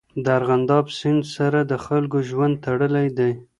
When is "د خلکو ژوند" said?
1.71-2.55